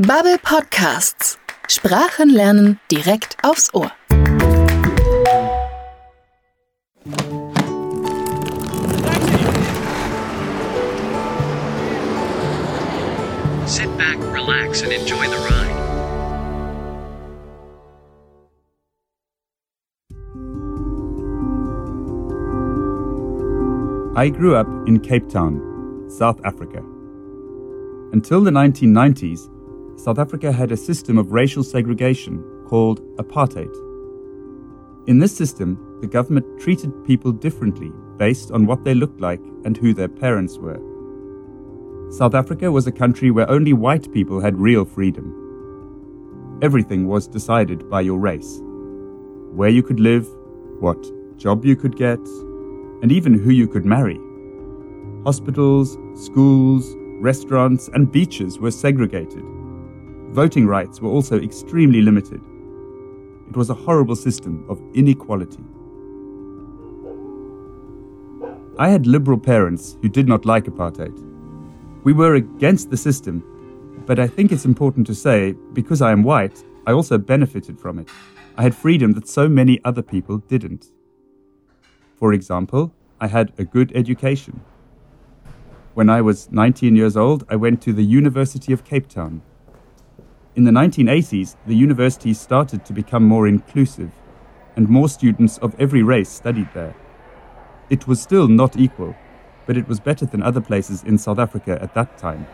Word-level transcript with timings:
Babbel 0.00 0.38
Podcasts. 0.38 1.38
Sprachen 1.66 2.30
lernen 2.30 2.78
direkt 2.88 3.36
aufs 3.42 3.74
Ohr. 3.74 3.90
Sit 13.66 13.88
back, 13.98 14.18
relax, 14.32 14.82
and 14.82 14.92
enjoy 14.92 15.26
the 15.26 15.36
ride. 15.50 15.74
I 24.16 24.28
grew 24.28 24.54
up 24.54 24.68
in 24.86 25.00
Cape 25.00 25.28
Town, 25.28 25.60
South 26.08 26.40
Africa. 26.44 26.84
Until 28.12 28.40
the 28.42 28.52
1990s, 28.52 29.57
South 29.98 30.20
Africa 30.20 30.52
had 30.52 30.70
a 30.70 30.76
system 30.76 31.18
of 31.18 31.32
racial 31.32 31.64
segregation 31.64 32.40
called 32.68 33.00
apartheid. 33.16 33.74
In 35.08 35.18
this 35.18 35.36
system, 35.36 35.98
the 36.00 36.06
government 36.06 36.46
treated 36.60 37.04
people 37.04 37.32
differently 37.32 37.90
based 38.16 38.52
on 38.52 38.64
what 38.64 38.84
they 38.84 38.94
looked 38.94 39.20
like 39.20 39.42
and 39.64 39.76
who 39.76 39.92
their 39.92 40.06
parents 40.06 40.56
were. 40.56 40.80
South 42.12 42.34
Africa 42.34 42.70
was 42.70 42.86
a 42.86 42.92
country 42.92 43.32
where 43.32 43.50
only 43.50 43.72
white 43.72 44.12
people 44.12 44.40
had 44.40 44.56
real 44.56 44.84
freedom. 44.84 45.34
Everything 46.62 47.08
was 47.08 47.26
decided 47.26 47.90
by 47.90 48.00
your 48.00 48.18
race 48.20 48.60
where 49.52 49.68
you 49.68 49.82
could 49.82 49.98
live, 49.98 50.28
what 50.78 51.10
job 51.36 51.64
you 51.64 51.74
could 51.74 51.96
get, 51.96 52.20
and 53.02 53.10
even 53.10 53.34
who 53.34 53.50
you 53.50 53.66
could 53.66 53.84
marry. 53.84 54.20
Hospitals, 55.24 55.98
schools, 56.14 56.94
restaurants, 57.20 57.88
and 57.94 58.12
beaches 58.12 58.60
were 58.60 58.70
segregated. 58.70 59.57
Voting 60.32 60.66
rights 60.66 61.00
were 61.00 61.08
also 61.08 61.40
extremely 61.40 62.02
limited. 62.02 62.40
It 63.48 63.56
was 63.56 63.70
a 63.70 63.74
horrible 63.74 64.14
system 64.14 64.64
of 64.68 64.80
inequality. 64.94 65.64
I 68.78 68.90
had 68.90 69.06
liberal 69.06 69.38
parents 69.38 69.96
who 70.02 70.08
did 70.08 70.28
not 70.28 70.44
like 70.44 70.66
apartheid. 70.66 71.18
We 72.04 72.12
were 72.12 72.34
against 72.34 72.90
the 72.90 72.96
system, 72.96 73.42
but 74.06 74.18
I 74.18 74.28
think 74.28 74.52
it's 74.52 74.64
important 74.64 75.06
to 75.08 75.14
say 75.14 75.54
because 75.72 76.02
I 76.02 76.12
am 76.12 76.22
white, 76.22 76.62
I 76.86 76.92
also 76.92 77.18
benefited 77.18 77.80
from 77.80 77.98
it. 77.98 78.08
I 78.56 78.62
had 78.62 78.74
freedom 78.74 79.12
that 79.12 79.28
so 79.28 79.48
many 79.48 79.80
other 79.84 80.02
people 80.02 80.38
didn't. 80.38 80.92
For 82.16 82.32
example, 82.32 82.92
I 83.20 83.28
had 83.28 83.52
a 83.58 83.64
good 83.64 83.92
education. 83.94 84.60
When 85.94 86.08
I 86.08 86.20
was 86.20 86.52
19 86.52 86.94
years 86.94 87.16
old, 87.16 87.44
I 87.48 87.56
went 87.56 87.80
to 87.82 87.92
the 87.92 88.04
University 88.04 88.72
of 88.72 88.84
Cape 88.84 89.08
Town. 89.08 89.42
In 90.58 90.64
the 90.64 90.72
1980s, 90.72 91.54
the 91.68 91.76
university 91.76 92.34
started 92.34 92.84
to 92.84 92.92
become 92.92 93.22
more 93.22 93.46
inclusive, 93.46 94.10
and 94.74 94.88
more 94.88 95.08
students 95.08 95.56
of 95.58 95.72
every 95.78 96.02
race 96.02 96.28
studied 96.28 96.66
there. 96.74 96.96
It 97.90 98.08
was 98.08 98.20
still 98.20 98.48
not 98.48 98.76
equal, 98.76 99.14
but 99.66 99.76
it 99.76 99.86
was 99.86 100.00
better 100.00 100.26
than 100.26 100.42
other 100.42 100.60
places 100.60 101.04
in 101.04 101.16
South 101.16 101.38
Africa 101.38 101.78
at 101.80 101.94
that 101.94 102.18
time. 102.18 102.44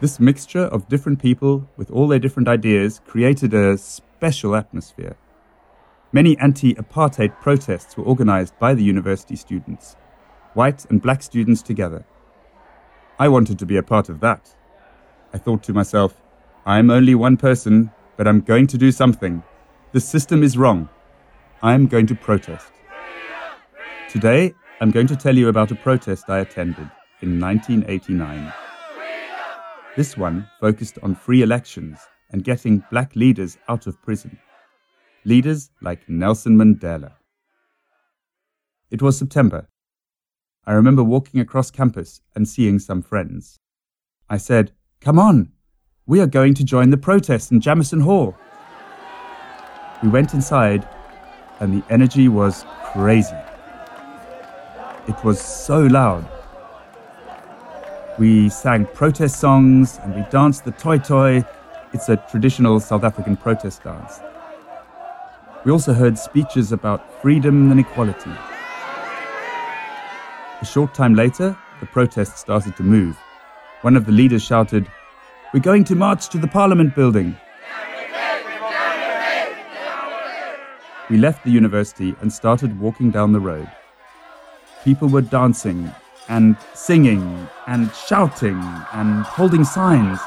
This 0.00 0.20
mixture 0.20 0.66
of 0.66 0.88
different 0.88 1.20
people 1.20 1.68
with 1.76 1.90
all 1.90 2.06
their 2.06 2.20
different 2.20 2.46
ideas 2.46 3.00
created 3.04 3.52
a 3.52 3.76
special 3.76 4.54
atmosphere. 4.54 5.16
Many 6.12 6.38
anti 6.38 6.74
apartheid 6.74 7.40
protests 7.40 7.96
were 7.96 8.04
organized 8.04 8.56
by 8.60 8.74
the 8.74 8.84
university 8.84 9.34
students, 9.34 9.96
white 10.54 10.88
and 10.88 11.02
black 11.02 11.24
students 11.24 11.62
together. 11.62 12.04
I 13.18 13.26
wanted 13.26 13.58
to 13.58 13.66
be 13.66 13.76
a 13.76 13.82
part 13.82 14.08
of 14.08 14.20
that. 14.20 14.54
I 15.36 15.38
thought 15.38 15.62
to 15.64 15.74
myself, 15.74 16.14
I'm 16.64 16.88
only 16.88 17.14
one 17.14 17.36
person, 17.36 17.90
but 18.16 18.26
I'm 18.26 18.40
going 18.40 18.66
to 18.68 18.78
do 18.78 18.90
something. 18.90 19.42
The 19.92 20.00
system 20.00 20.42
is 20.42 20.56
wrong. 20.56 20.88
I'm 21.62 21.86
going 21.88 22.06
to 22.06 22.14
protest. 22.14 22.72
Today, 24.08 24.54
I'm 24.80 24.90
going 24.90 25.06
to 25.08 25.14
tell 25.14 25.36
you 25.36 25.50
about 25.50 25.70
a 25.72 25.74
protest 25.74 26.30
I 26.30 26.38
attended 26.38 26.90
in 27.20 27.38
1989. 27.38 28.50
This 29.94 30.16
one 30.16 30.48
focused 30.58 30.98
on 31.02 31.14
free 31.14 31.42
elections 31.42 31.98
and 32.30 32.42
getting 32.42 32.82
black 32.90 33.14
leaders 33.14 33.58
out 33.68 33.86
of 33.86 34.00
prison. 34.00 34.38
Leaders 35.26 35.70
like 35.82 36.08
Nelson 36.08 36.56
Mandela. 36.56 37.12
It 38.90 39.02
was 39.02 39.18
September. 39.18 39.68
I 40.64 40.72
remember 40.72 41.04
walking 41.04 41.40
across 41.40 41.70
campus 41.70 42.22
and 42.34 42.48
seeing 42.48 42.78
some 42.78 43.02
friends. 43.02 43.58
I 44.30 44.38
said, 44.38 44.72
Come 45.06 45.20
on, 45.20 45.52
we 46.06 46.18
are 46.18 46.26
going 46.26 46.52
to 46.54 46.64
join 46.64 46.90
the 46.90 46.96
protest 46.96 47.52
in 47.52 47.60
Jameson 47.60 48.00
Hall. 48.00 48.36
We 50.02 50.08
went 50.08 50.34
inside, 50.34 50.88
and 51.60 51.72
the 51.72 51.84
energy 51.94 52.26
was 52.26 52.64
crazy. 52.86 53.36
It 55.06 55.14
was 55.22 55.40
so 55.40 55.78
loud. 55.78 56.28
We 58.18 58.48
sang 58.48 58.86
protest 58.86 59.38
songs 59.38 60.00
and 60.02 60.12
we 60.12 60.22
danced 60.28 60.64
the 60.64 60.72
toi 60.72 60.98
toi. 60.98 61.44
It's 61.92 62.08
a 62.08 62.16
traditional 62.28 62.80
South 62.80 63.04
African 63.04 63.36
protest 63.36 63.84
dance. 63.84 64.18
We 65.64 65.70
also 65.70 65.92
heard 65.92 66.18
speeches 66.18 66.72
about 66.72 67.22
freedom 67.22 67.70
and 67.70 67.78
equality. 67.78 68.32
A 70.60 70.64
short 70.64 70.94
time 70.94 71.14
later, 71.14 71.56
the 71.78 71.86
protest 71.86 72.38
started 72.38 72.76
to 72.78 72.82
move. 72.82 73.16
One 73.86 73.96
of 73.96 74.04
the 74.04 74.10
leaders 74.10 74.42
shouted, 74.42 74.90
We're 75.54 75.60
going 75.60 75.84
to 75.84 75.94
march 75.94 76.28
to 76.30 76.38
the 76.38 76.48
Parliament 76.48 76.96
building. 76.96 77.36
We 81.08 81.18
left 81.18 81.44
the 81.44 81.52
university 81.52 82.16
and 82.20 82.32
started 82.32 82.80
walking 82.80 83.12
down 83.12 83.32
the 83.32 83.38
road. 83.38 83.70
People 84.82 85.06
were 85.06 85.20
dancing 85.20 85.88
and 86.28 86.56
singing 86.74 87.46
and 87.68 87.94
shouting 87.94 88.60
and 88.92 89.22
holding 89.22 89.62
signs. 89.62 90.18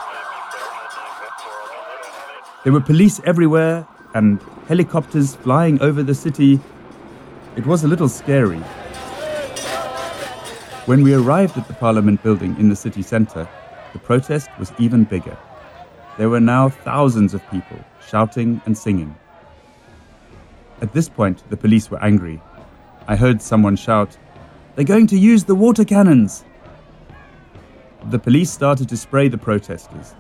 There 2.64 2.72
were 2.72 2.80
police 2.80 3.20
everywhere 3.26 3.86
and 4.14 4.42
helicopters 4.70 5.36
flying 5.36 5.82
over 5.82 6.02
the 6.02 6.16
city. 6.16 6.62
It 7.58 7.66
was 7.66 7.84
a 7.84 7.90
little 7.90 8.08
scary. 8.08 8.64
When 10.90 11.04
we 11.04 11.14
arrived 11.14 11.56
at 11.56 11.68
the 11.68 11.76
Parliament 11.76 12.24
building 12.24 12.58
in 12.58 12.68
the 12.68 12.76
city 12.76 13.04
centre, 13.04 13.48
the 13.94 14.00
protest 14.00 14.50
was 14.58 14.74
even 14.80 15.04
bigger. 15.04 15.38
There 16.18 16.32
were 16.32 16.40
now 16.40 16.70
thousands 16.70 17.36
of 17.36 17.48
people 17.52 17.78
shouting 18.08 18.60
and 18.66 18.76
singing. 18.76 19.16
At 20.82 20.92
this 20.92 21.08
point, 21.08 21.48
the 21.52 21.58
police 21.58 21.92
were 21.92 22.04
angry. 22.04 22.42
I 23.08 23.16
heard 23.16 23.40
someone 23.40 23.76
shout, 23.76 24.18
they're 24.74 24.84
going 24.84 25.06
to 25.14 25.16
use 25.16 25.44
the 25.44 25.54
water 25.54 25.86
cannons. 25.86 26.44
The 28.06 28.18
police 28.18 28.50
started 28.50 28.90
to 28.90 28.98
spray 28.98 29.28
the 29.28 29.38
protesters. 29.38 30.16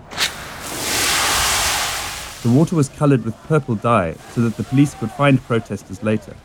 The 2.43 2.51
water 2.55 2.75
was 2.75 2.89
coloured 2.89 3.25
with 3.25 3.35
purple 3.47 3.73
dye 3.73 4.13
so 4.35 4.41
that 4.41 4.55
the 4.55 4.65
police 4.65 4.93
could 4.93 5.09
find 5.13 5.41
protesters 5.41 6.03
later. 6.03 6.35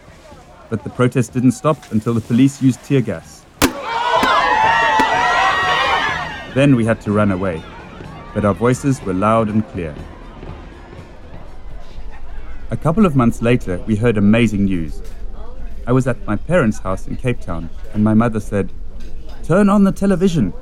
But 0.70 0.82
the 0.82 0.88
protest 0.88 1.34
didn't 1.34 1.52
stop 1.52 1.92
until 1.92 2.14
the 2.14 2.22
police 2.22 2.62
used 2.62 2.82
tear 2.84 3.02
gas. 3.02 3.43
Then 6.54 6.76
we 6.76 6.84
had 6.84 7.00
to 7.00 7.10
run 7.12 7.32
away, 7.32 7.60
but 8.32 8.44
our 8.44 8.54
voices 8.54 9.02
were 9.02 9.12
loud 9.12 9.48
and 9.48 9.66
clear. 9.68 9.92
A 12.70 12.76
couple 12.76 13.06
of 13.06 13.16
months 13.16 13.42
later, 13.42 13.78
we 13.86 13.96
heard 13.96 14.16
amazing 14.16 14.66
news. 14.66 15.02
I 15.86 15.92
was 15.92 16.06
at 16.06 16.24
my 16.26 16.36
parents' 16.36 16.78
house 16.78 17.08
in 17.08 17.16
Cape 17.16 17.40
Town, 17.40 17.68
and 17.92 18.04
my 18.04 18.14
mother 18.14 18.38
said, 18.38 18.72
Turn 19.42 19.68
on 19.68 19.82
the 19.82 19.90
television. 19.90 20.52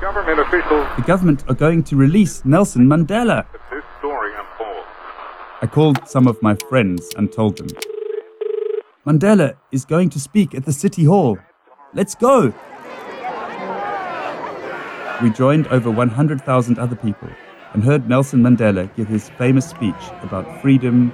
Government 0.00 0.40
officials. 0.40 0.86
The 0.96 1.04
government 1.06 1.44
are 1.48 1.54
going 1.54 1.84
to 1.84 1.96
release 1.96 2.44
Nelson 2.44 2.86
Mandela. 2.86 3.46
This 3.70 3.84
story 4.00 4.32
unfolds. 4.34 4.86
I 5.62 5.66
called 5.66 6.08
some 6.08 6.26
of 6.26 6.42
my 6.42 6.56
friends 6.68 7.08
and 7.16 7.32
told 7.32 7.56
them. 7.56 7.68
Mandela 9.06 9.54
is 9.70 9.84
going 9.84 10.10
to 10.10 10.20
speak 10.20 10.54
at 10.54 10.64
the 10.64 10.72
City 10.72 11.04
Hall. 11.04 11.38
Let's 11.94 12.14
go! 12.16 12.52
We 15.20 15.30
joined 15.30 15.66
over 15.66 15.90
100,000 15.90 16.78
other 16.78 16.94
people 16.94 17.28
and 17.72 17.82
heard 17.82 18.08
Nelson 18.08 18.40
Mandela 18.40 18.94
give 18.94 19.08
his 19.08 19.28
famous 19.30 19.68
speech 19.68 19.96
about 20.22 20.62
freedom, 20.62 21.12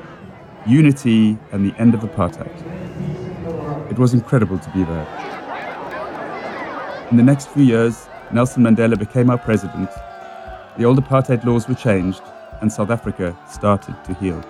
unity, 0.67 1.39
and 1.53 1.65
the 1.65 1.75
end 1.81 1.95
of 1.95 2.01
apartheid. 2.01 2.53
It 3.91 3.99
was 3.99 4.13
incredible 4.13 4.59
to 4.59 4.71
be 4.73 4.85
there. 4.85 5.07
In 7.11 7.17
the 7.17 7.23
next 7.23 7.49
few 7.49 7.65
years, 7.65 8.07
Nelson 8.31 8.63
Mandela 8.63 8.99
became 8.99 9.31
our 9.31 9.39
president. 9.39 9.89
The 10.77 10.85
old 10.85 11.03
apartheid 11.03 11.43
laws 11.47 11.67
were 11.67 11.75
changed, 11.75 12.21
and 12.61 12.71
South 12.71 12.91
Africa 12.91 13.35
started 13.51 13.97
to 14.05 14.13
heal. 14.15 14.45